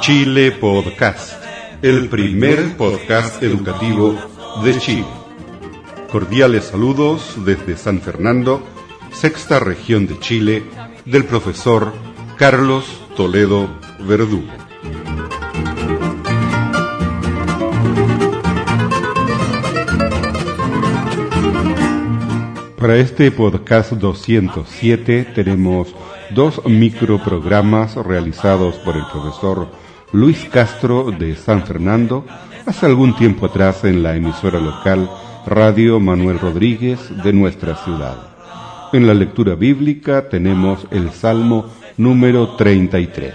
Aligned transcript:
Chile, 0.00 0.50
Podcast, 0.50 1.34
el 1.82 2.08
primer 2.08 2.76
podcast 2.76 3.40
educativo 3.44 4.18
de 4.64 4.76
Chile. 4.80 5.06
Cordiales 6.10 6.64
saludos 6.64 7.36
desde 7.44 7.76
San 7.76 8.00
Fernando, 8.00 8.60
sexta 9.12 9.60
región 9.60 10.08
de 10.08 10.18
Chile, 10.18 10.64
del 11.04 11.26
profesor 11.26 11.92
Carlos 12.36 12.86
Toledo 13.16 13.68
Verdugo. 14.00 14.48
Para 22.76 22.96
este 22.96 23.30
podcast 23.30 23.92
207 23.92 25.32
tenemos 25.36 25.94
dos 26.34 26.60
microprogramas 26.66 27.94
realizados 27.94 28.74
por 28.76 28.96
el 28.96 29.04
profesor 29.06 29.68
Luis 30.12 30.44
Castro 30.50 31.12
de 31.12 31.36
San 31.36 31.64
Fernando 31.64 32.26
hace 32.66 32.86
algún 32.86 33.14
tiempo 33.14 33.46
atrás 33.46 33.84
en 33.84 34.02
la 34.02 34.16
emisora 34.16 34.58
local 34.58 35.08
Radio 35.46 36.00
Manuel 36.00 36.40
Rodríguez 36.40 36.98
de 37.22 37.32
nuestra 37.32 37.76
ciudad. 37.76 38.16
En 38.92 39.06
la 39.06 39.14
lectura 39.14 39.54
bíblica 39.54 40.28
tenemos 40.28 40.86
el 40.90 41.10
Salmo 41.10 41.66
número 41.96 42.56
33. 42.56 43.32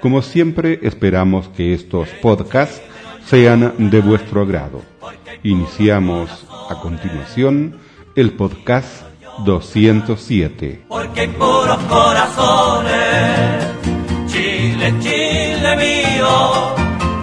Como 0.00 0.20
siempre 0.20 0.80
esperamos 0.82 1.48
que 1.48 1.72
estos 1.72 2.08
podcasts 2.20 2.82
sean 3.26 3.90
de 3.90 4.00
vuestro 4.00 4.42
agrado. 4.42 4.82
Iniciamos 5.44 6.46
a 6.68 6.80
continuación 6.80 7.76
el 8.16 8.32
podcast 8.32 9.04
207. 9.44 10.84
Porque 10.88 11.20
hay 11.20 11.28
puros 11.28 11.78
corazones, 11.88 13.66
Chile, 14.26 14.94
Chile 15.00 15.76
mío, 15.76 16.28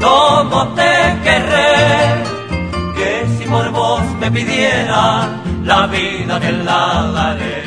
como 0.02 0.67
te 0.69 1.17
querré, 1.23 2.23
que 2.95 3.25
si 3.38 3.49
por 3.49 3.71
vos 3.71 4.02
me 4.19 4.31
pidiera 4.31 5.30
la 5.63 5.88
vida 5.88 6.39
te 6.39 6.52
la 6.52 7.11
daré. 7.13 7.64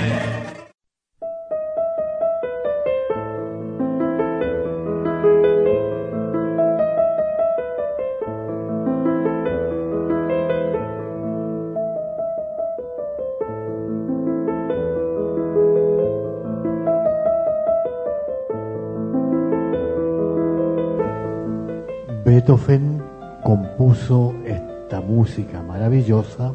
Beethoven 22.48 23.02
compuso 23.44 24.34
esta 24.46 25.02
música 25.02 25.62
maravillosa 25.62 26.54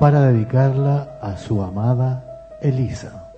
para 0.00 0.22
dedicarla 0.22 1.20
a 1.22 1.36
su 1.36 1.62
amada 1.62 2.58
Elisa. 2.60 3.32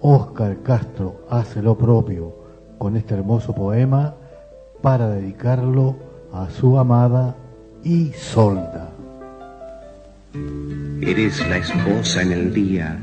Oscar 0.00 0.62
Castro 0.62 1.26
hace 1.28 1.60
lo 1.60 1.76
propio 1.76 2.32
con 2.78 2.96
este 2.96 3.14
hermoso 3.14 3.52
poema 3.52 4.14
para 4.80 5.08
dedicarlo 5.08 5.96
a 6.32 6.48
su 6.48 6.78
amada 6.78 7.34
Isolda. 7.82 8.90
Eres 11.02 11.48
la 11.48 11.56
esposa 11.56 12.22
en 12.22 12.30
el 12.30 12.54
día, 12.54 12.96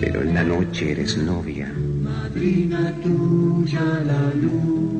pero 0.00 0.22
en 0.22 0.32
la 0.32 0.42
noche 0.42 0.92
eres 0.92 1.18
novia. 1.18 1.70
Madrina 2.02 2.94
tuya 3.02 3.84
la 4.06 4.30
luna, 4.34 4.95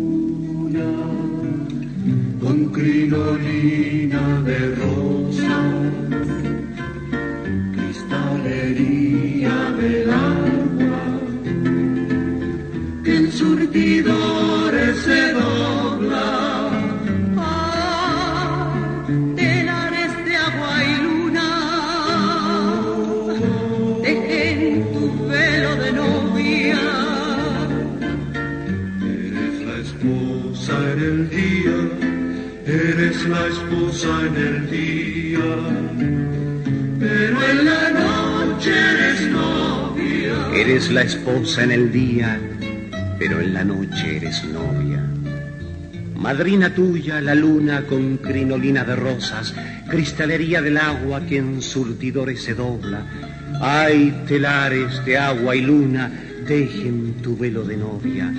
crinolina 2.72 4.41
de 4.43 4.75
rosa, 4.77 5.59
cristalería 7.72 9.06
La 40.91 41.03
esposa 41.03 41.65
en 41.65 41.73
el 41.73 41.93
día, 41.93 42.41
pero 43.19 43.41
en 43.41 43.53
la 43.53 43.65
noche 43.65 44.17
eres 44.17 44.45
novia. 44.45 45.05
Madrina 46.15 46.73
tuya, 46.75 47.21
la 47.21 47.35
luna 47.35 47.83
con 47.83 48.17
crinolina 48.19 48.85
de 48.85 48.97
rosas, 48.97 49.53
cristalería 49.91 50.63
del 50.63 50.79
agua 50.79 51.27
que 51.27 51.39
en 51.39 51.61
surtidores 51.61 52.43
se 52.43 52.55
dobla. 52.55 53.05
Ay, 53.61 54.25
telares 54.27 55.05
de 55.05 55.19
agua 55.19 55.57
y 55.57 55.63
luna, 55.63 56.11
dejen 56.47 57.15
tu 57.23 57.37
velo 57.37 57.65
de 57.65 57.77
novia. 57.77 58.33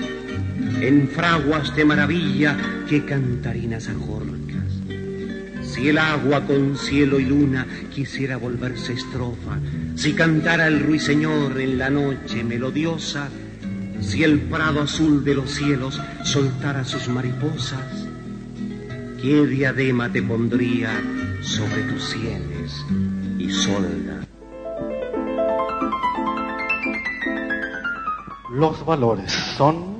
En 0.81 1.09
fraguas 1.09 1.75
de 1.75 1.85
maravilla 1.85 2.57
que 2.89 3.03
cantarinas 3.03 3.89
ajorcas. 3.89 4.47
Si 5.63 5.89
el 5.89 5.97
agua 5.97 6.45
con 6.45 6.77
cielo 6.77 7.19
y 7.19 7.25
luna 7.25 7.67
quisiera 7.93 8.37
volverse 8.37 8.93
estrofa, 8.93 9.59
si 9.97 10.13
cantara 10.13 10.67
el 10.67 10.79
ruiseñor 10.81 11.59
en 11.59 11.79
la 11.79 11.89
noche 11.89 12.43
melodiosa, 12.43 13.29
si 13.99 14.23
el 14.23 14.41
prado 14.41 14.81
azul 14.81 15.25
de 15.25 15.33
los 15.33 15.49
cielos 15.49 15.99
soltara 16.23 16.85
sus 16.85 17.09
mariposas, 17.09 18.07
¿qué 19.19 19.47
diadema 19.47 20.11
te 20.11 20.21
pondría 20.21 20.91
sobre 21.41 21.81
tus 21.81 22.03
sienes, 22.03 22.85
Isolda? 23.39 24.21
Los 28.53 28.85
valores 28.85 29.31
son 29.57 29.97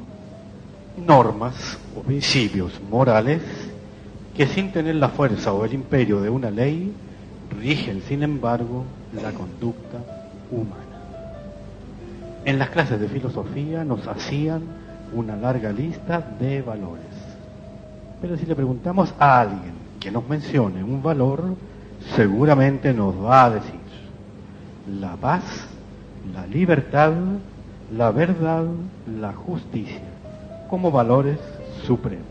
normas 1.07 1.80
o 1.96 2.03
principios 2.03 2.80
morales 2.88 3.41
que 4.36 4.46
sin 4.46 4.72
tener 4.72 4.96
la 4.96 5.09
fuerza 5.09 5.53
o 5.53 5.66
el 5.66 5.74
imperio 5.74 6.22
de 6.22 6.30
una 6.30 6.52
ley 6.52 6.94
rigen, 7.59 8.03
sin 8.07 8.22
embargo, 8.22 8.86
la 9.22 9.31
conducta 9.31 9.97
humana. 10.51 10.83
En 12.45 12.59
las 12.59 12.69
clases 12.69 13.00
de 13.00 13.07
filosofía 13.07 13.83
nos 13.83 14.07
hacían 14.07 14.61
una 15.13 15.35
larga 15.35 15.72
lista 15.72 16.22
de 16.39 16.61
valores. 16.61 17.05
Pero 18.22 18.38
si 18.38 18.45
le 18.45 18.56
preguntamos 18.56 19.13
a 19.19 19.41
alguien 19.41 19.73
que 20.00 20.11
nos 20.11 20.27
mencione 20.27 20.83
un 20.83 21.03
valor, 21.03 21.44
seguramente 22.16 22.94
nos 22.94 23.15
va 23.15 23.45
a 23.45 23.50
decir 23.51 23.80
la 25.00 25.15
paz, 25.18 25.44
la 26.33 26.47
libertad, 26.47 27.12
la 27.95 28.12
verdad, 28.12 28.65
la 29.19 29.33
justicia, 29.33 30.01
como 30.69 30.92
valores 30.92 31.39
supremos. 31.86 32.25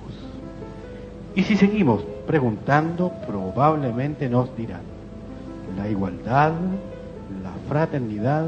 Y 1.35 1.43
si 1.43 1.57
seguimos 1.57 2.03
preguntando, 2.27 3.13
probablemente 3.27 4.29
nos 4.29 4.57
dirán 4.57 4.96
la 5.77 5.89
igualdad, 5.89 6.53
la 7.43 7.53
fraternidad, 7.69 8.47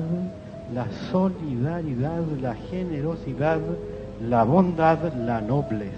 la 0.73 0.87
solidaridad, 1.11 2.23
la 2.41 2.55
generosidad, 2.55 3.59
la 4.29 4.45
bondad, 4.45 5.13
la 5.15 5.41
nobleza. 5.41 5.93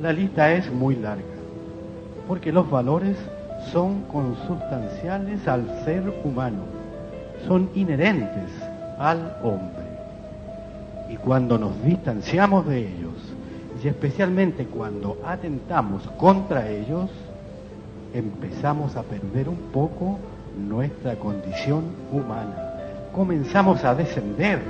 La 0.00 0.12
lista 0.12 0.52
es 0.52 0.72
muy 0.72 0.96
larga, 0.96 1.22
porque 2.26 2.52
los 2.52 2.68
valores 2.70 3.16
son 3.70 4.02
consubstanciales 4.04 5.46
al 5.46 5.84
ser 5.84 6.02
humano, 6.24 6.62
son 7.46 7.70
inherentes 7.74 8.50
al 8.98 9.36
hombre. 9.42 9.82
Y 11.10 11.16
cuando 11.16 11.58
nos 11.58 11.82
distanciamos 11.84 12.66
de 12.66 12.80
ellos, 12.80 13.12
y 13.82 13.88
especialmente 13.88 14.66
cuando 14.66 15.18
atentamos 15.24 16.02
contra 16.16 16.68
ellos, 16.68 17.10
empezamos 18.14 18.96
a 18.96 19.02
perder 19.02 19.48
un 19.48 19.56
poco 19.72 20.18
nuestra 20.56 21.16
condición 21.16 21.84
humana. 22.10 23.10
Comenzamos 23.12 23.84
a 23.84 23.94
descender 23.94 24.60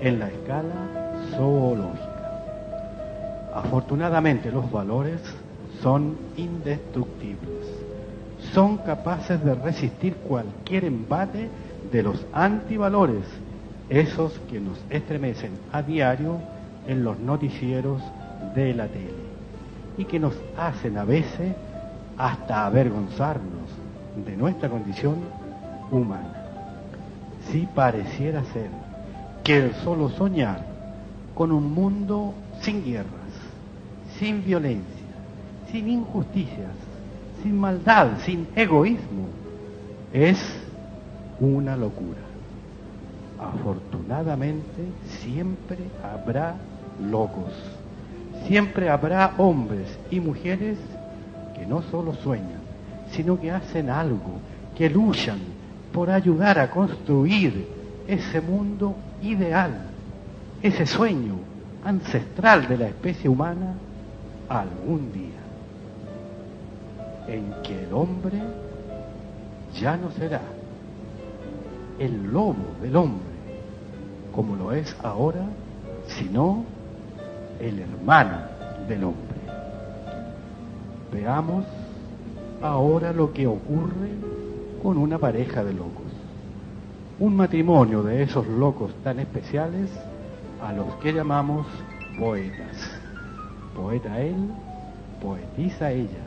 en 0.00 0.18
la 0.18 0.28
escala 0.28 1.20
zoológica. 1.30 2.14
Afortunadamente 3.54 4.50
los 4.50 4.70
valores 4.70 5.20
son 5.82 6.16
indestructibles. 6.36 7.66
Son 8.52 8.78
capaces 8.78 9.42
de 9.44 9.54
resistir 9.54 10.14
cualquier 10.16 10.84
embate 10.84 11.48
de 11.90 12.02
los 12.02 12.24
antivalores 12.32 13.24
esos 13.88 14.38
que 14.50 14.60
nos 14.60 14.78
estremecen 14.90 15.52
a 15.72 15.82
diario 15.82 16.38
en 16.86 17.04
los 17.04 17.18
noticieros 17.18 18.02
de 18.54 18.74
la 18.74 18.88
tele 18.88 19.24
y 19.96 20.04
que 20.04 20.18
nos 20.18 20.34
hacen 20.56 20.98
a 20.98 21.04
veces 21.04 21.54
hasta 22.16 22.66
avergonzarnos 22.66 23.83
de 24.16 24.36
nuestra 24.36 24.68
condición 24.68 25.16
humana. 25.90 26.44
Si 27.50 27.66
pareciera 27.66 28.44
ser 28.52 28.70
que 29.42 29.58
el 29.58 29.74
solo 29.76 30.08
soñar 30.10 30.64
con 31.34 31.52
un 31.52 31.74
mundo 31.74 32.34
sin 32.60 32.84
guerras, 32.84 33.08
sin 34.18 34.44
violencia, 34.44 34.84
sin 35.70 35.88
injusticias, 35.88 36.72
sin 37.42 37.58
maldad, 37.58 38.18
sin 38.24 38.46
egoísmo, 38.54 39.26
es 40.12 40.38
una 41.40 41.76
locura. 41.76 42.20
Afortunadamente 43.38 44.84
siempre 45.20 45.78
habrá 46.02 46.54
locos, 47.10 47.52
siempre 48.46 48.88
habrá 48.88 49.34
hombres 49.36 49.98
y 50.10 50.20
mujeres 50.20 50.78
que 51.54 51.66
no 51.66 51.82
solo 51.82 52.14
sueñan, 52.14 52.63
sino 53.14 53.40
que 53.40 53.50
hacen 53.50 53.90
algo, 53.90 54.40
que 54.76 54.90
luchan 54.90 55.38
por 55.92 56.10
ayudar 56.10 56.58
a 56.58 56.70
construir 56.70 57.68
ese 58.08 58.40
mundo 58.40 58.96
ideal, 59.22 59.72
ese 60.62 60.86
sueño 60.86 61.36
ancestral 61.84 62.66
de 62.66 62.78
la 62.78 62.88
especie 62.88 63.30
humana 63.30 63.74
algún 64.48 65.12
día, 65.12 65.40
en 67.28 67.54
que 67.62 67.84
el 67.84 67.92
hombre 67.92 68.38
ya 69.80 69.96
no 69.96 70.10
será 70.10 70.40
el 71.98 72.32
lobo 72.32 72.74
del 72.82 72.96
hombre, 72.96 73.34
como 74.34 74.56
lo 74.56 74.72
es 74.72 74.96
ahora, 75.04 75.46
sino 76.08 76.64
el 77.60 77.78
hermano 77.78 78.38
del 78.88 79.04
hombre. 79.04 79.38
Veamos 81.12 81.64
ahora 82.64 83.12
lo 83.12 83.30
que 83.30 83.46
ocurre 83.46 84.08
con 84.82 84.96
una 84.96 85.18
pareja 85.18 85.62
de 85.62 85.74
locos. 85.74 86.10
Un 87.20 87.36
matrimonio 87.36 88.02
de 88.02 88.22
esos 88.22 88.46
locos 88.46 88.94
tan 89.04 89.20
especiales 89.20 89.90
a 90.62 90.72
los 90.72 90.94
que 90.96 91.12
llamamos 91.12 91.66
poetas. 92.18 92.98
Poeta 93.76 94.18
él, 94.18 94.48
poetisa 95.20 95.92
ella, 95.92 96.24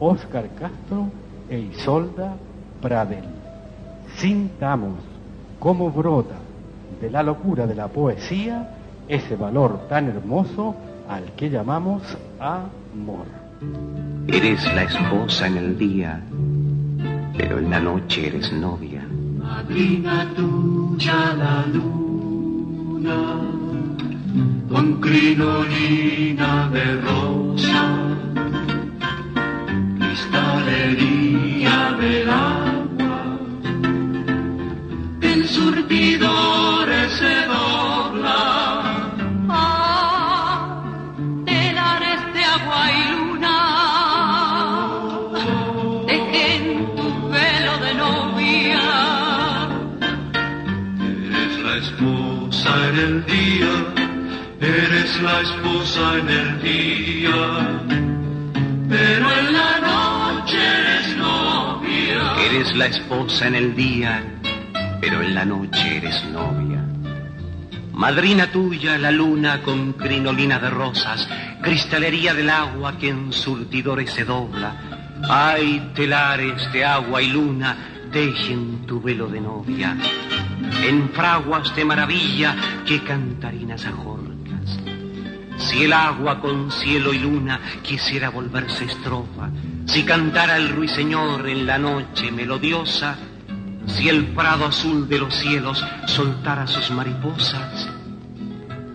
Óscar 0.00 0.48
Castro 0.58 1.06
e 1.48 1.60
Isolda 1.60 2.34
Pradel. 2.82 3.24
Sintamos 4.16 4.98
cómo 5.60 5.92
brota 5.92 6.38
de 7.00 7.08
la 7.08 7.22
locura 7.22 7.68
de 7.68 7.76
la 7.76 7.86
poesía 7.86 8.74
ese 9.06 9.36
valor 9.36 9.86
tan 9.88 10.08
hermoso 10.08 10.74
al 11.08 11.32
que 11.36 11.50
llamamos 11.50 12.02
amor. 12.40 13.47
Eres 14.28 14.64
la 14.74 14.84
esposa 14.84 15.46
en 15.46 15.56
el 15.56 15.78
día, 15.78 16.20
pero 17.36 17.58
en 17.58 17.70
la 17.70 17.80
noche 17.80 18.28
eres 18.28 18.52
novia. 18.52 19.04
Madrina 19.36 20.26
tuya 20.36 21.34
la 21.34 21.66
luna, 21.66 23.40
con 24.68 25.00
crinolina 25.00 26.68
de 26.68 27.00
rosa, 27.00 27.98
cristalería 29.98 31.96
del 31.98 32.30
agua, 32.30 33.38
en 35.22 35.48
surtidores 35.48 37.12
se 37.12 37.46
dobla. 37.46 37.77
La 55.22 55.40
esposa 55.40 56.18
en 56.18 56.28
el 56.28 56.62
día, 56.62 57.80
pero 58.88 59.32
en 59.32 59.52
la 59.52 59.80
noche 59.80 60.58
eres 60.58 61.16
novia. 61.16 62.34
Eres 62.44 62.76
la 62.76 62.86
esposa 62.86 63.48
en 63.48 63.54
el 63.56 63.74
día, 63.74 64.22
pero 65.00 65.22
en 65.22 65.34
la 65.34 65.44
noche 65.44 65.96
eres 65.96 66.24
novia. 66.26 66.84
Madrina 67.94 68.46
tuya, 68.52 68.96
la 68.96 69.10
luna 69.10 69.62
con 69.62 69.94
crinolina 69.94 70.58
de 70.60 70.70
rosas, 70.70 71.28
cristalería 71.62 72.32
del 72.34 72.50
agua 72.50 72.96
que 72.96 73.08
en 73.08 73.32
surtidores 73.32 74.12
se 74.12 74.24
dobla. 74.24 74.76
Ay, 75.28 75.90
telares 75.94 76.70
de 76.72 76.84
agua 76.84 77.20
y 77.22 77.28
luna, 77.30 77.76
dejen 78.12 78.86
tu 78.86 79.00
velo 79.00 79.26
de 79.26 79.40
novia. 79.40 79.96
En 80.84 81.10
fraguas 81.10 81.74
de 81.74 81.84
maravilla 81.84 82.54
que 82.86 83.02
cantarinas 83.02 83.84
ajorcas. 83.84 84.17
Si 85.58 85.84
el 85.84 85.92
agua 85.92 86.40
con 86.40 86.70
cielo 86.70 87.12
y 87.12 87.18
luna 87.18 87.60
quisiera 87.82 88.30
volverse 88.30 88.84
estrofa, 88.84 89.50
si 89.86 90.04
cantara 90.04 90.56
el 90.56 90.70
ruiseñor 90.70 91.48
en 91.48 91.66
la 91.66 91.78
noche 91.78 92.30
melodiosa, 92.30 93.16
si 93.86 94.08
el 94.08 94.26
prado 94.28 94.66
azul 94.66 95.08
de 95.08 95.18
los 95.18 95.34
cielos 95.34 95.84
soltara 96.06 96.66
sus 96.66 96.90
mariposas, 96.90 97.88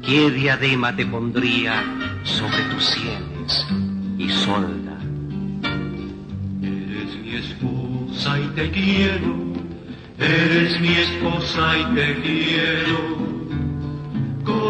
¿qué 0.01 0.31
diadema 0.31 0.95
te 0.95 1.05
pondría 1.05 1.83
sobre 2.23 2.63
tus 2.65 2.85
sienes, 2.85 3.65
Isolda? 4.17 4.97
Eres 6.61 7.15
mi 7.21 7.35
esposa 7.35 8.39
y 8.39 8.47
te 8.55 8.71
quiero, 8.71 9.35
eres 10.17 10.79
mi 10.79 10.93
esposa 10.93 11.77
y 11.77 11.95
te 11.95 12.21
quiero, 12.21 13.42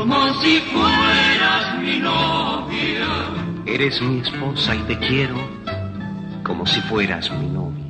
como 0.04 0.34
si 0.42 0.60
fueras 0.60 1.80
mi 1.80 2.00
novia. 2.00 3.08
Eres 3.66 4.02
mi 4.02 4.20
esposa 4.20 4.76
y 4.76 4.80
te 4.80 5.00
quiero 5.00 5.38
como 6.44 6.66
si 6.66 6.82
fueras 6.82 7.32
mi 7.32 7.48
novia. 7.48 7.86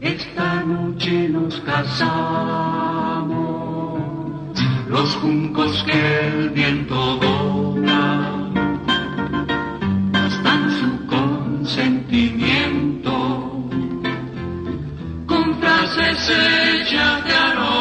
Esta 0.00 0.64
noche 0.64 1.28
nos 1.28 1.60
casamos, 1.60 2.02
los 4.88 5.14
juncos 5.16 5.84
que 5.84 6.26
el 6.26 6.50
viento 6.50 7.16
dobla, 7.18 8.50
dan 10.42 10.70
su 10.80 11.06
consentimiento, 11.06 13.12
con 15.26 15.54
frases 15.60 16.28
hechas 16.28 17.24
de 17.24 17.34
aroma. 17.34 17.73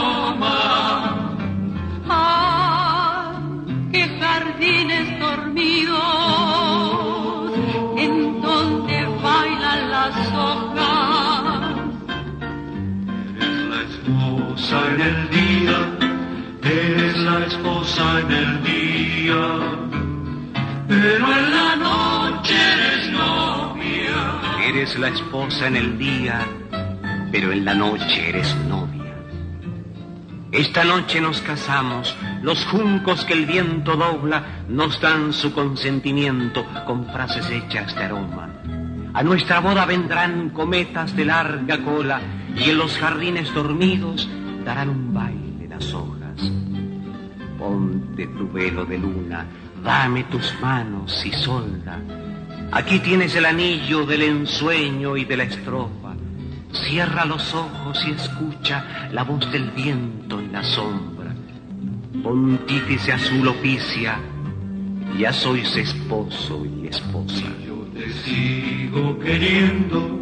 Esposa 14.73 14.89
en 14.89 15.01
el 15.01 15.29
día, 15.29 15.97
eres 16.63 17.17
la 17.17 17.45
esposa 17.45 18.19
en 18.21 18.31
el 18.31 18.63
día, 18.63 19.35
pero 20.87 21.27
en 21.31 21.51
la 21.51 21.75
noche 21.75 22.55
eres 22.55 23.11
novia. 23.11 24.41
Eres 24.67 24.97
la 24.97 25.09
esposa 25.09 25.67
en 25.67 25.75
el 25.75 25.97
día, 25.99 26.39
pero 27.31 27.51
en 27.51 27.65
la 27.65 27.75
noche 27.75 28.29
eres 28.29 28.55
novia. 28.67 29.13
Esta 30.51 30.83
noche 30.83 31.21
nos 31.21 31.39
casamos, 31.41 32.15
los 32.41 32.65
juncos 32.65 33.25
que 33.25 33.33
el 33.33 33.45
viento 33.45 33.95
dobla 33.95 34.63
nos 34.69 34.99
dan 34.99 35.33
su 35.33 35.53
consentimiento 35.53 36.65
con 36.85 37.05
frases 37.11 37.47
hechas 37.49 37.95
de 37.95 38.03
aroma. 38.05 38.49
A 39.13 39.21
nuestra 39.21 39.59
boda 39.59 39.85
vendrán 39.85 40.49
cometas 40.49 41.15
de 41.15 41.25
larga 41.25 41.77
cola 41.83 42.21
y 42.55 42.71
en 42.71 42.77
los 42.79 42.97
jardines 42.97 43.53
dormidos 43.53 44.27
darán 44.63 44.89
un 44.89 45.13
baile 45.13 45.67
las 45.67 45.93
hojas. 45.93 46.51
Ponte 47.57 48.27
tu 48.27 48.51
velo 48.51 48.85
de 48.85 48.97
luna, 48.97 49.45
dame 49.83 50.23
tus 50.25 50.53
manos 50.61 51.25
y 51.25 51.31
solda. 51.31 51.99
Aquí 52.71 52.99
tienes 52.99 53.35
el 53.35 53.45
anillo 53.45 54.05
del 54.05 54.23
ensueño 54.23 55.15
y 55.15 55.25
de 55.25 55.37
la 55.37 55.43
estrofa. 55.43 56.15
Cierra 56.71 57.23
los 57.25 57.53
ojos 57.53 58.03
y 58.07 58.11
escucha 58.11 59.09
la 59.11 59.23
voz 59.23 59.51
del 59.51 59.69
viento 59.71 60.39
en 60.39 60.51
la 60.51 60.63
sombra. 60.63 61.35
Pontífice 62.23 63.13
azul 63.13 63.47
oficia, 63.47 64.17
ya 65.19 65.31
sois 65.31 65.75
esposo 65.77 66.65
y 66.65 66.87
esposa. 66.87 67.45
Yo 67.65 67.75
te 67.93 68.11
sigo 68.11 69.19
queriendo 69.19 70.19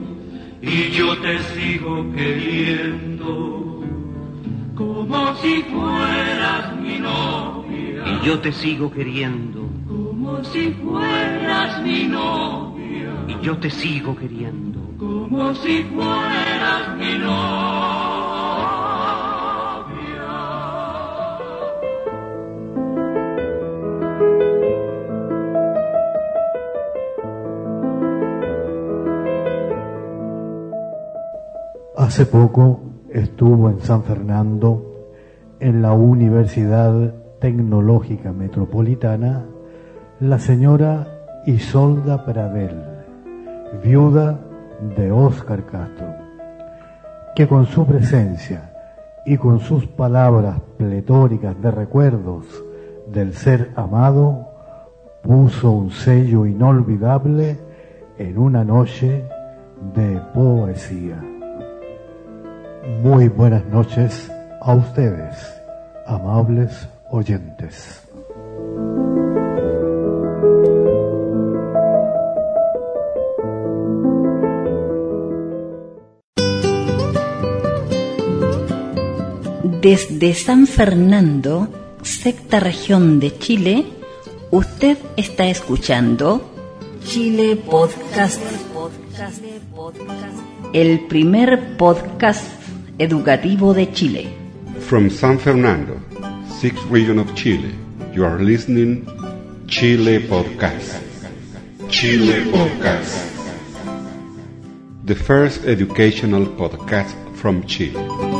y 0.61 0.91
yo 0.91 1.17
te 1.19 1.39
sigo 1.55 2.11
queriendo, 2.13 3.80
como 4.81 5.35
si 5.35 5.61
fueras 5.63 6.75
mi 6.81 6.97
novia. 6.99 8.03
Y 8.21 8.25
yo 8.25 8.39
te 8.39 8.51
sigo 8.51 8.91
queriendo, 8.91 9.61
Como 9.87 10.43
si 10.43 10.71
fueras 10.73 11.81
mi 11.83 12.03
novia. 12.07 13.11
y 13.27 13.45
yo 13.45 13.57
te 13.57 13.69
sigo 13.69 14.15
queriendo. 14.15 14.79
Como 14.97 15.53
si 15.55 15.83
fueras 15.83 16.97
mi 16.97 17.17
novia. 17.19 17.61
Hace 31.97 32.25
poco 32.25 32.79
estuvo 33.13 33.69
en 33.69 33.81
San 33.81 34.03
Fernando, 34.03 35.09
en 35.59 35.81
la 35.81 35.93
Universidad 35.93 37.13
Tecnológica 37.39 38.31
Metropolitana, 38.31 39.45
la 40.19 40.39
señora 40.39 41.07
Isolda 41.45 42.25
Pradel, 42.25 42.83
viuda 43.83 44.39
de 44.95 45.11
Óscar 45.11 45.65
Castro, 45.65 46.07
que 47.35 47.47
con 47.47 47.65
su 47.65 47.85
presencia 47.85 48.71
y 49.25 49.37
con 49.37 49.59
sus 49.59 49.87
palabras 49.87 50.59
pletóricas 50.77 51.59
de 51.61 51.71
recuerdos 51.71 52.45
del 53.11 53.33
ser 53.33 53.71
amado, 53.75 54.47
puso 55.21 55.71
un 55.71 55.91
sello 55.91 56.45
inolvidable 56.45 57.57
en 58.17 58.37
una 58.37 58.63
noche 58.63 59.25
de 59.95 60.19
poesía. 60.33 61.40
Muy 62.83 63.27
buenas 63.27 63.63
noches 63.67 64.31
a 64.59 64.73
ustedes, 64.73 65.35
amables 66.07 66.87
oyentes. 67.11 68.01
Desde 79.81 80.33
San 80.33 80.65
Fernando, 80.65 81.67
sexta 82.01 82.59
región 82.59 83.19
de 83.19 83.37
Chile, 83.37 83.85
usted 84.49 84.97
está 85.17 85.45
escuchando 85.47 86.51
Chile 87.05 87.57
Podcast, 87.57 88.41
el 90.73 91.07
primer 91.07 91.77
podcast 91.77 92.60
educativo 92.99 93.73
de 93.73 93.91
Chile. 93.91 94.27
From 94.79 95.09
San 95.09 95.37
Fernando, 95.39 95.99
sixth 96.59 96.85
region 96.89 97.19
of 97.19 97.33
Chile, 97.35 97.73
you 98.13 98.25
are 98.25 98.39
listening 98.39 99.05
Chile 99.67 100.19
Podcast. 100.19 100.99
Chile 101.89 102.51
Podcast. 102.51 103.29
The 105.05 105.15
first 105.15 105.65
educational 105.65 106.45
podcast 106.45 107.15
from 107.35 107.63
Chile. 107.65 108.30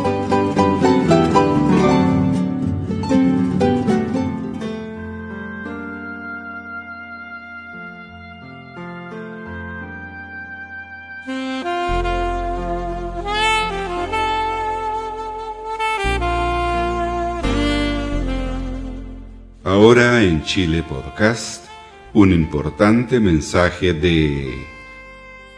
Chile 20.54 20.84
Podcast, 20.84 21.64
un 22.12 22.34
importante 22.34 23.22
mensaje 23.22 23.94
de 23.94 24.54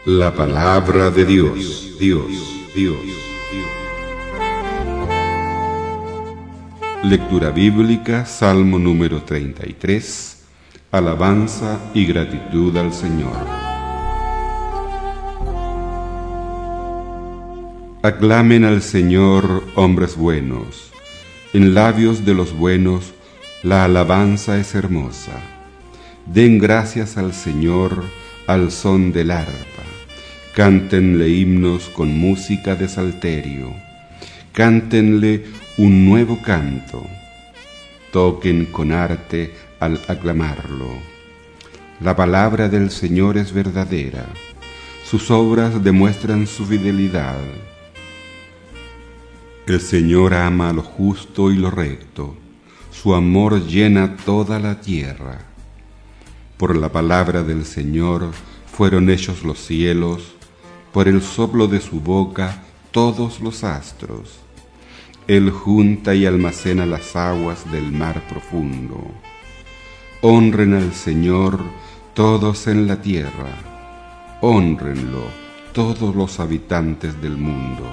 la 0.06 0.32
palabra 0.32 1.10
de 1.10 1.24
Dios, 1.24 1.98
Dios, 1.98 2.28
Dios. 2.76 2.96
Lectura 7.02 7.50
bíblica, 7.50 8.24
Salmo 8.24 8.78
número 8.78 9.24
33, 9.24 10.44
alabanza 10.92 11.80
y 11.92 12.06
gratitud 12.06 12.76
al 12.76 12.92
Señor. 12.92 13.48
Aclamen 18.00 18.64
al 18.64 18.80
Señor 18.80 19.64
hombres 19.74 20.16
buenos, 20.16 20.92
en 21.52 21.74
labios 21.74 22.24
de 22.24 22.34
los 22.34 22.56
buenos 22.56 23.13
la 23.64 23.84
alabanza 23.84 24.58
es 24.58 24.74
hermosa. 24.74 25.40
Den 26.26 26.58
gracias 26.58 27.16
al 27.16 27.32
Señor 27.32 28.04
al 28.46 28.70
son 28.70 29.10
del 29.10 29.30
arpa. 29.30 29.82
Cántenle 30.54 31.30
himnos 31.30 31.88
con 31.88 32.12
música 32.12 32.74
de 32.74 32.88
salterio. 32.88 33.72
Cántenle 34.52 35.44
un 35.78 36.04
nuevo 36.04 36.42
canto. 36.42 37.06
Toquen 38.12 38.66
con 38.66 38.92
arte 38.92 39.54
al 39.80 39.98
aclamarlo. 40.08 40.90
La 42.00 42.14
palabra 42.14 42.68
del 42.68 42.90
Señor 42.90 43.38
es 43.38 43.54
verdadera. 43.54 44.26
Sus 45.06 45.30
obras 45.30 45.82
demuestran 45.82 46.46
su 46.46 46.66
fidelidad. 46.66 47.40
El 49.66 49.80
Señor 49.80 50.34
ama 50.34 50.70
lo 50.74 50.82
justo 50.82 51.50
y 51.50 51.56
lo 51.56 51.70
recto 51.70 52.43
su 53.04 53.14
amor 53.14 53.66
llena 53.66 54.16
toda 54.16 54.58
la 54.58 54.80
tierra. 54.80 55.40
Por 56.56 56.74
la 56.74 56.90
palabra 56.90 57.42
del 57.42 57.66
Señor 57.66 58.30
fueron 58.64 59.10
hechos 59.10 59.44
los 59.44 59.58
cielos, 59.58 60.32
por 60.90 61.06
el 61.06 61.20
soplo 61.20 61.66
de 61.66 61.82
su 61.82 62.00
boca 62.00 62.62
todos 62.92 63.40
los 63.40 63.62
astros. 63.62 64.38
Él 65.28 65.50
junta 65.50 66.14
y 66.14 66.24
almacena 66.24 66.86
las 66.86 67.14
aguas 67.14 67.70
del 67.70 67.92
mar 67.92 68.22
profundo. 68.26 69.04
Honren 70.22 70.72
al 70.72 70.94
Señor 70.94 71.60
todos 72.14 72.66
en 72.68 72.86
la 72.86 73.02
tierra, 73.02 74.38
honrenlo 74.40 75.26
todos 75.74 76.16
los 76.16 76.40
habitantes 76.40 77.20
del 77.20 77.36
mundo, 77.36 77.84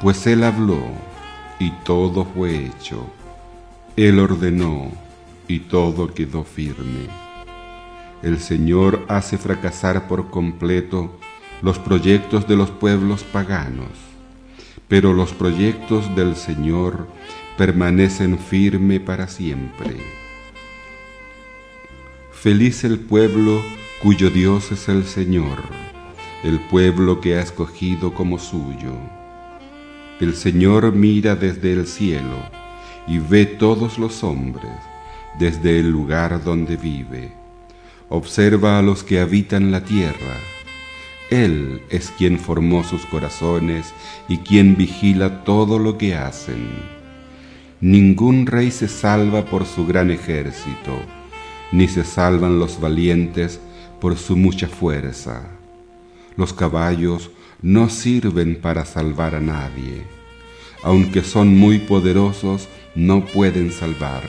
pues 0.00 0.26
Él 0.26 0.42
habló 0.42 0.82
y 1.60 1.70
todo 1.84 2.24
fue 2.34 2.66
hecho 2.66 3.06
él 3.96 4.18
ordenó 4.18 4.90
y 5.46 5.60
todo 5.60 6.12
quedó 6.12 6.42
firme. 6.42 7.06
El 8.22 8.40
Señor 8.40 9.04
hace 9.08 9.38
fracasar 9.38 10.08
por 10.08 10.30
completo 10.30 11.16
los 11.62 11.78
proyectos 11.78 12.48
de 12.48 12.56
los 12.56 12.70
pueblos 12.70 13.22
paganos, 13.22 13.90
pero 14.88 15.12
los 15.12 15.32
proyectos 15.32 16.14
del 16.16 16.34
Señor 16.34 17.06
permanecen 17.56 18.36
firme 18.38 18.98
para 18.98 19.28
siempre. 19.28 19.96
Feliz 22.32 22.82
el 22.82 22.98
pueblo 22.98 23.62
cuyo 24.02 24.28
Dios 24.28 24.72
es 24.72 24.88
el 24.88 25.04
Señor, 25.04 25.62
el 26.42 26.58
pueblo 26.58 27.20
que 27.20 27.36
ha 27.36 27.42
escogido 27.42 28.12
como 28.12 28.40
suyo. 28.40 28.96
El 30.20 30.34
Señor 30.34 30.92
mira 30.92 31.36
desde 31.36 31.72
el 31.72 31.86
cielo 31.86 32.63
y 33.06 33.18
ve 33.18 33.46
todos 33.46 33.98
los 33.98 34.24
hombres 34.24 34.72
desde 35.38 35.78
el 35.80 35.90
lugar 35.90 36.42
donde 36.42 36.76
vive. 36.76 37.32
Observa 38.08 38.78
a 38.78 38.82
los 38.82 39.02
que 39.02 39.20
habitan 39.20 39.70
la 39.70 39.84
tierra. 39.84 40.36
Él 41.30 41.82
es 41.90 42.12
quien 42.16 42.38
formó 42.38 42.84
sus 42.84 43.06
corazones 43.06 43.92
y 44.28 44.38
quien 44.38 44.76
vigila 44.76 45.42
todo 45.44 45.78
lo 45.78 45.98
que 45.98 46.14
hacen. 46.14 46.68
Ningún 47.80 48.46
rey 48.46 48.70
se 48.70 48.88
salva 48.88 49.44
por 49.44 49.66
su 49.66 49.86
gran 49.86 50.10
ejército, 50.10 50.98
ni 51.72 51.88
se 51.88 52.04
salvan 52.04 52.58
los 52.58 52.80
valientes 52.80 53.60
por 54.00 54.16
su 54.16 54.36
mucha 54.36 54.68
fuerza. 54.68 55.48
Los 56.36 56.52
caballos 56.52 57.30
no 57.62 57.88
sirven 57.88 58.56
para 58.56 58.84
salvar 58.84 59.34
a 59.34 59.40
nadie. 59.40 60.04
Aunque 60.82 61.22
son 61.22 61.56
muy 61.56 61.78
poderosos, 61.78 62.68
no 62.94 63.24
pueden 63.24 63.72
salvar. 63.72 64.22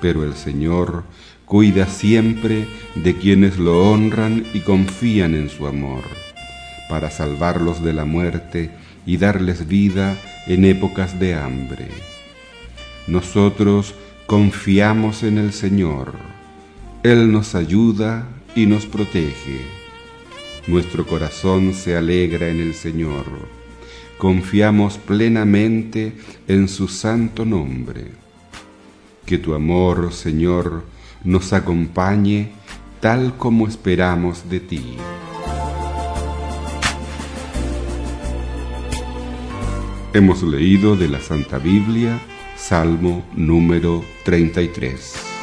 Pero 0.00 0.24
el 0.24 0.34
Señor 0.34 1.04
cuida 1.44 1.86
siempre 1.86 2.66
de 2.94 3.16
quienes 3.16 3.58
lo 3.58 3.90
honran 3.90 4.44
y 4.54 4.60
confían 4.60 5.34
en 5.34 5.48
su 5.48 5.66
amor, 5.66 6.04
para 6.88 7.10
salvarlos 7.10 7.82
de 7.82 7.92
la 7.92 8.04
muerte 8.04 8.70
y 9.06 9.18
darles 9.18 9.68
vida 9.68 10.16
en 10.46 10.64
épocas 10.64 11.18
de 11.18 11.34
hambre. 11.34 11.88
Nosotros 13.06 13.94
confiamos 14.26 15.22
en 15.22 15.38
el 15.38 15.52
Señor. 15.52 16.14
Él 17.02 17.30
nos 17.30 17.54
ayuda 17.54 18.26
y 18.54 18.66
nos 18.66 18.86
protege. 18.86 19.60
Nuestro 20.66 21.06
corazón 21.06 21.74
se 21.74 21.96
alegra 21.96 22.48
en 22.48 22.60
el 22.60 22.74
Señor. 22.74 23.26
Confiamos 24.24 24.96
plenamente 24.96 26.14
en 26.48 26.66
su 26.66 26.88
santo 26.88 27.44
nombre. 27.44 28.12
Que 29.26 29.36
tu 29.36 29.52
amor, 29.52 30.14
Señor, 30.14 30.86
nos 31.24 31.52
acompañe 31.52 32.52
tal 33.00 33.36
como 33.36 33.68
esperamos 33.68 34.48
de 34.48 34.60
ti. 34.60 34.96
Hemos 40.14 40.42
leído 40.42 40.96
de 40.96 41.08
la 41.08 41.20
Santa 41.20 41.58
Biblia, 41.58 42.18
Salmo 42.56 43.26
número 43.36 44.02
33. 44.24 45.33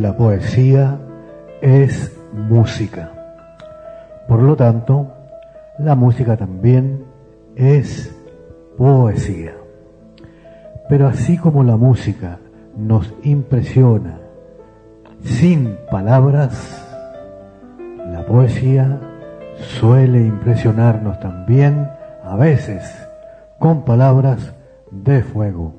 La 0.00 0.16
poesía 0.16 0.98
es 1.60 2.12
música. 2.32 3.10
Por 4.26 4.42
lo 4.42 4.56
tanto, 4.56 5.08
la 5.78 5.94
música 5.94 6.36
también 6.36 7.04
es 7.56 8.14
poesía. 8.76 9.54
Pero 10.88 11.08
así 11.08 11.36
como 11.36 11.64
la 11.64 11.76
música 11.76 12.38
nos 12.76 13.12
impresiona 13.22 14.18
sin 15.24 15.76
palabras, 15.90 16.84
la 18.10 18.24
poesía 18.24 19.00
suele 19.80 20.20
impresionarnos 20.20 21.18
también 21.20 21.88
a 22.24 22.36
veces 22.36 23.08
con 23.58 23.84
palabras 23.84 24.52
de 24.90 25.22
fuego. 25.22 25.74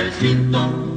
el 0.00 0.10
cinto 0.12 0.89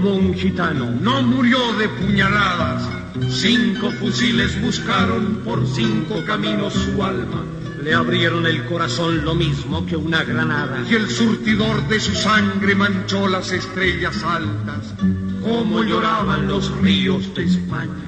como 0.00 0.14
un 0.14 0.32
gitano, 0.32 0.92
no 0.92 1.22
murió 1.22 1.58
de 1.76 1.88
puñaladas. 1.88 2.88
Cinco 3.30 3.90
fusiles 3.90 4.60
buscaron 4.62 5.40
por 5.44 5.66
cinco 5.66 6.22
caminos 6.24 6.72
su 6.72 7.02
alma. 7.02 7.44
Le 7.82 7.94
abrieron 7.94 8.46
el 8.46 8.64
corazón 8.66 9.24
lo 9.24 9.34
mismo 9.34 9.84
que 9.86 9.96
una 9.96 10.22
granada. 10.22 10.84
Y 10.88 10.94
el 10.94 11.10
surtidor 11.10 11.88
de 11.88 11.98
su 11.98 12.14
sangre 12.14 12.76
manchó 12.76 13.26
las 13.26 13.50
estrellas 13.50 14.22
altas. 14.22 14.94
Como 15.42 15.82
lloraban 15.82 16.46
los 16.46 16.70
ríos 16.80 17.34
de 17.34 17.46
España. 17.46 18.04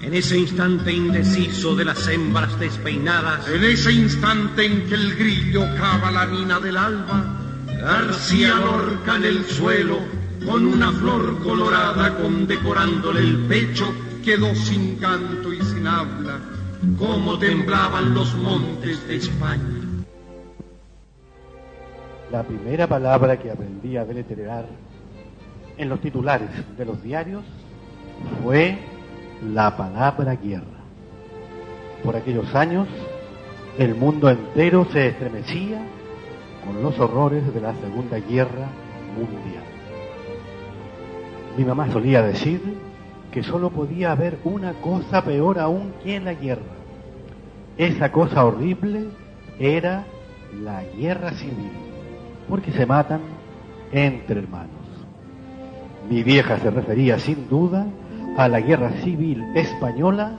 En 0.00 0.14
ese 0.14 0.38
instante 0.38 0.92
indeciso 0.92 1.76
de 1.76 1.84
las 1.84 2.08
hembras 2.08 2.58
despeinadas. 2.58 3.46
En 3.48 3.64
ese 3.64 3.92
instante 3.92 4.64
en 4.64 4.88
que 4.88 4.94
el 4.94 5.14
grillo 5.14 5.66
cava 5.76 6.10
la 6.10 6.24
mina 6.24 6.58
del 6.58 6.78
alba. 6.78 7.34
García 7.82 8.54
Lorca 8.54 9.16
en 9.16 9.24
el 9.24 9.44
suelo 9.44 10.17
con 10.44 10.66
una 10.66 10.92
flor 10.92 11.42
colorada 11.42 12.16
condecorándole 12.16 13.20
el 13.20 13.46
pecho, 13.46 13.86
quedó 14.24 14.54
sin 14.54 14.96
canto 14.96 15.52
y 15.52 15.60
sin 15.62 15.86
habla, 15.86 16.40
como 16.98 17.38
temblaban 17.38 18.14
los 18.14 18.34
montes 18.36 19.06
de 19.08 19.16
España. 19.16 20.04
La 22.30 22.42
primera 22.42 22.86
palabra 22.86 23.38
que 23.38 23.50
aprendí 23.50 23.96
a 23.96 24.04
deletrear 24.04 24.66
en 25.78 25.88
los 25.88 26.00
titulares 26.00 26.50
de 26.76 26.84
los 26.84 27.02
diarios 27.02 27.42
fue 28.42 28.78
la 29.52 29.76
palabra 29.76 30.34
guerra. 30.36 30.78
Por 32.02 32.16
aquellos 32.16 32.54
años, 32.54 32.86
el 33.78 33.94
mundo 33.94 34.28
entero 34.28 34.86
se 34.92 35.08
estremecía 35.08 35.80
con 36.64 36.82
los 36.82 36.98
horrores 36.98 37.54
de 37.54 37.60
la 37.60 37.74
Segunda 37.76 38.18
Guerra 38.18 38.68
Mundial. 39.16 39.77
Mi 41.56 41.64
mamá 41.64 41.90
solía 41.90 42.22
decir 42.22 42.60
que 43.30 43.42
solo 43.42 43.70
podía 43.70 44.12
haber 44.12 44.38
una 44.44 44.72
cosa 44.74 45.22
peor 45.22 45.58
aún 45.58 45.92
que 46.02 46.16
en 46.16 46.24
la 46.24 46.34
guerra. 46.34 46.62
Esa 47.76 48.10
cosa 48.10 48.44
horrible 48.44 49.08
era 49.58 50.04
la 50.62 50.82
guerra 50.82 51.32
civil, 51.32 51.72
porque 52.48 52.72
se 52.72 52.86
matan 52.86 53.20
entre 53.92 54.40
hermanos. 54.40 54.72
Mi 56.08 56.22
vieja 56.22 56.58
se 56.58 56.70
refería 56.70 57.18
sin 57.18 57.48
duda 57.48 57.86
a 58.36 58.48
la 58.48 58.60
guerra 58.60 58.90
civil 59.02 59.44
española, 59.54 60.38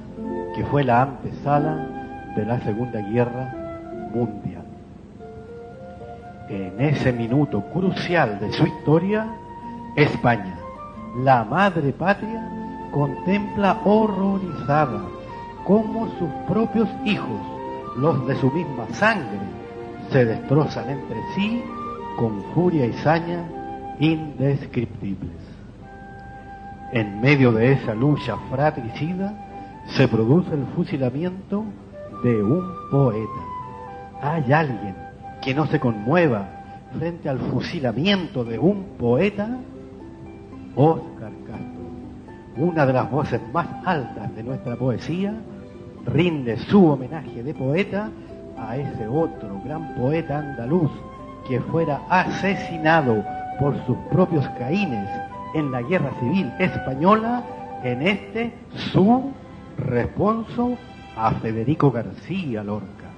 que 0.56 0.65
fue 0.65 0.84
la 0.84 1.04
antesala 1.04 2.34
de 2.36 2.45
la 2.45 2.60
Segunda 2.62 3.02
Guerra 3.02 4.10
Mundial. 4.13 4.65
En 6.50 6.82
ese 6.82 7.13
minuto 7.13 7.62
crucial 7.72 8.39
de 8.39 8.52
su 8.52 8.65
historia, 8.65 9.28
España 9.95 10.59
la 11.17 11.43
madre 11.43 11.91
patria 11.93 12.48
contempla 12.91 13.82
horrorizada 13.84 15.02
cómo 15.65 16.08
sus 16.17 16.30
propios 16.48 16.89
hijos, 17.06 17.41
los 17.98 18.28
de 18.28 18.36
su 18.36 18.52
misma 18.52 18.88
sangre, 18.93 19.39
se 20.12 20.26
destrozan 20.26 20.89
entre 20.89 21.17
sí 21.36 21.63
con 22.17 22.41
furia 22.54 22.86
y 22.86 22.93
saña 22.93 23.43
indescriptibles. 24.00 25.32
En 26.91 27.22
medio 27.22 27.52
de 27.52 27.74
esa 27.74 27.93
lucha 27.93 28.36
fratricida 28.50 29.34
se 29.88 30.08
produce 30.08 30.54
el 30.54 30.65
fusilamiento 30.76 31.63
de 32.24 32.41
un 32.41 32.67
poeta. 32.89 33.45
¿Hay 34.22 34.52
alguien 34.52 34.95
que 35.41 35.54
no 35.54 35.67
se 35.67 35.80
conmueva 35.80 36.50
frente 36.98 37.30
al 37.30 37.39
fusilamiento 37.39 38.43
de 38.43 38.58
un 38.58 38.98
poeta? 38.98 39.58
Oscar 40.76 41.32
Castro, 41.48 41.90
una 42.58 42.86
de 42.86 42.94
las 42.94 43.10
voces 43.10 43.42
más 43.54 43.68
altas 43.86 44.36
de 44.36 44.44
nuestra 44.44 44.76
poesía, 44.76 45.34
rinde 46.06 46.58
su 46.58 46.86
homenaje 46.86 47.44
de 47.44 47.54
poeta 47.54 48.10
a 48.58 48.78
ese 48.78 49.08
otro 49.08 49.62
gran 49.64 49.96
poeta 49.96 50.40
andaluz 50.40 50.92
que 51.48 51.60
fuera 51.62 52.02
asesinado 52.10 53.24
por 53.60 53.76
sus 53.86 53.98
propios 54.12 54.48
caínes 54.58 55.10
en 55.56 55.72
la 55.72 55.82
guerra 55.82 56.12
civil 56.20 56.52
española, 56.60 57.44
en 57.84 58.02
este 58.02 58.54
su 58.92 59.32
responso 59.78 60.78
a 61.16 61.32
Federico 61.32 61.92
García 61.92 62.64
Lorca. 62.64 63.10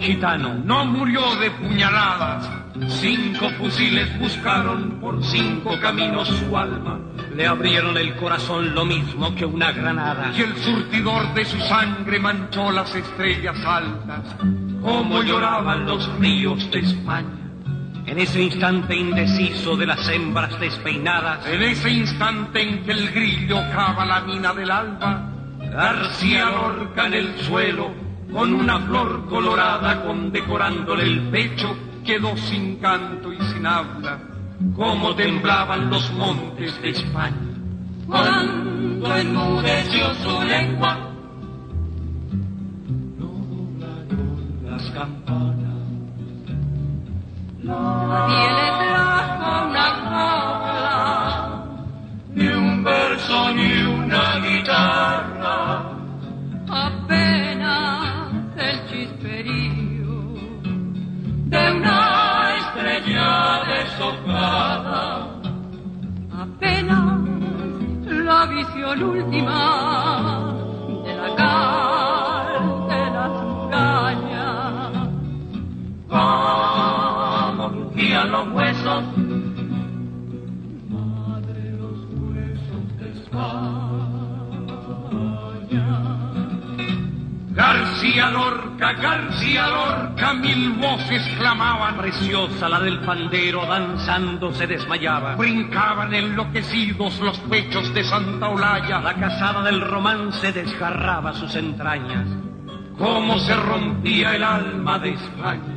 Gitano 0.00 0.54
no 0.64 0.84
murió 0.86 1.36
de 1.36 1.50
puñaladas. 1.52 2.50
Cinco 2.88 3.48
fusiles 3.58 4.18
buscaron 4.18 4.98
por 5.00 5.22
cinco 5.24 5.78
caminos 5.80 6.28
su 6.28 6.56
alma. 6.56 6.98
Le 7.34 7.46
abrieron 7.46 7.96
el 7.96 8.16
corazón 8.16 8.74
lo 8.74 8.84
mismo 8.84 9.34
que 9.34 9.44
una 9.44 9.72
granada. 9.72 10.32
Y 10.36 10.42
el 10.42 10.56
surtidor 10.56 11.32
de 11.34 11.44
su 11.44 11.58
sangre 11.60 12.18
manchó 12.18 12.70
las 12.72 12.94
estrellas 12.94 13.56
altas. 13.64 14.36
Como 14.82 15.22
lloraban 15.22 15.86
los 15.86 16.06
ríos 16.18 16.70
de 16.70 16.80
España. 16.80 17.50
En 18.06 18.18
ese 18.18 18.42
instante 18.42 18.96
indeciso 18.96 19.76
de 19.76 19.86
las 19.86 20.08
hembras 20.08 20.58
despeinadas. 20.58 21.46
En 21.46 21.62
ese 21.62 21.90
instante 21.90 22.60
en 22.60 22.84
que 22.84 22.92
el 22.92 23.10
grillo 23.12 23.56
cava 23.72 24.04
la 24.04 24.20
mina 24.22 24.52
del 24.52 24.70
alba. 24.70 25.30
García 25.60 26.50
Lorca 26.50 27.06
en 27.06 27.14
el 27.14 27.38
suelo 27.40 28.04
con 28.34 28.52
una 28.52 28.80
flor 28.80 29.26
colorada 29.28 30.02
condecorándole 30.02 31.04
el 31.04 31.30
pecho, 31.30 31.76
quedó 32.04 32.36
sin 32.36 32.78
canto 32.80 33.32
y 33.32 33.40
sin 33.40 33.64
habla, 33.64 34.18
como 34.74 35.14
temblaban 35.14 35.88
los 35.88 36.12
montes 36.14 36.82
de 36.82 36.90
España. 36.90 37.54
Cuando 38.08 39.16
enmudeció 39.16 40.12
su 40.16 40.42
lengua, 40.42 40.98
no 43.18 43.26
doblaron 43.26 44.58
las 44.64 44.90
campanas. 44.90 45.54
La 68.74 68.94
visión 68.94 69.02
última 69.02 70.54
de 71.04 71.14
la 71.14 71.28
las 73.12 73.30
murallas. 73.44 74.92
Como 76.08 77.70
crujían 77.70 78.30
los 78.32 78.48
huesos, 78.48 79.04
madre 80.88 81.62
los 81.78 81.98
huesos 82.20 82.84
de 82.98 83.06
España. 83.20 83.86
García 87.50 88.30
Lorca, 88.84 89.00
García 89.00 89.66
Lorca, 89.66 90.34
mil 90.34 90.72
voces 90.72 91.22
clamaban. 91.38 91.96
Preciosa 91.96 92.68
la 92.68 92.80
del 92.80 93.00
pandero, 93.00 93.64
danzando 93.64 94.52
se 94.52 94.66
desmayaba. 94.66 95.36
Brincaban 95.36 96.12
enloquecidos 96.12 97.18
los 97.20 97.38
pechos 97.38 97.92
de 97.94 98.04
Santa 98.04 98.48
Olaya. 98.48 99.00
La 99.00 99.14
casada 99.14 99.62
del 99.62 99.80
romance 99.80 100.52
desgarraba 100.52 101.32
sus 101.32 101.54
entrañas. 101.54 102.28
Cómo 102.98 103.38
se 103.38 103.54
rompía 103.54 104.36
el 104.36 104.44
alma 104.44 104.98
de 104.98 105.14
España. 105.14 105.73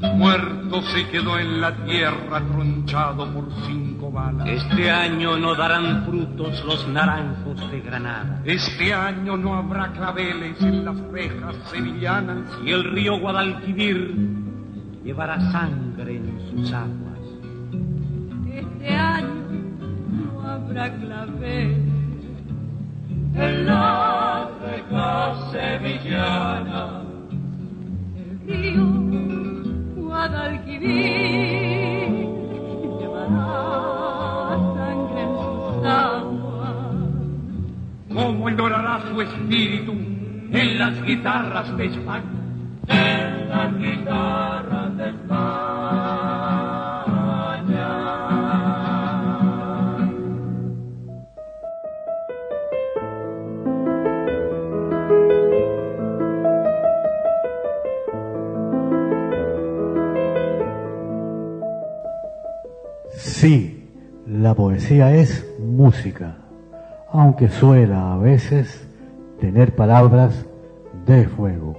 Muerto 0.00 0.80
se 0.82 1.06
quedó 1.08 1.38
en 1.38 1.60
la 1.60 1.76
tierra 1.84 2.40
tronchado 2.50 3.30
por 3.34 3.52
cinco 3.66 4.10
balas. 4.10 4.48
Este 4.48 4.90
año 4.90 5.36
no 5.36 5.54
darán 5.54 6.06
frutos 6.06 6.64
los 6.64 6.88
naranjos 6.88 7.70
de 7.70 7.80
Granada. 7.80 8.40
Este 8.46 8.94
año 8.94 9.36
no 9.36 9.54
habrá 9.54 9.92
claveles 9.92 10.58
en 10.62 10.86
las 10.86 10.98
rejas 11.12 11.54
sevillanas. 11.70 12.50
Y 12.64 12.70
el 12.70 12.84
río 12.84 13.20
Guadalquivir 13.20 14.14
llevará 15.04 15.38
sangre 15.52 16.16
en 16.16 16.40
sus 16.50 16.72
aguas. 16.72 17.20
Este 18.50 18.94
año 18.96 19.28
no 20.32 20.48
habrá 20.48 20.94
claveles 20.96 21.76
en 23.34 23.66
las 23.66 24.48
rejas 24.62 25.52
sevillanas. 25.52 27.04
El 28.16 28.62
río 28.62 29.49
Guadalquivir 30.20 32.12
llevará 33.00 34.58
sangre 34.76 35.22
en 35.22 35.32
sus 35.40 35.86
aguas. 35.86 36.76
¿Cómo 38.12 38.50
llorará 38.50 39.00
su 39.08 39.22
espíritu 39.22 39.92
en 39.92 40.78
las 40.78 41.02
guitarras 41.04 41.74
de 41.74 41.86
España? 41.86 42.22
En 42.88 43.48
las 43.48 43.78
guitarras 43.78 44.96
de 44.98 45.08
España. 45.08 45.59
Poesía 64.60 65.14
es 65.14 65.42
música, 65.58 66.36
aunque 67.10 67.48
suela 67.48 68.12
a 68.12 68.18
veces 68.18 68.86
tener 69.40 69.74
palabras 69.74 70.44
de 71.06 71.26
fuego. 71.28 71.78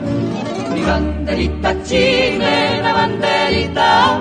mi 0.81 0.87
banderita 0.89 1.71
chilena, 1.85 2.89
banderita 2.97 4.17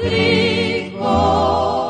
tricolor. 0.00 1.87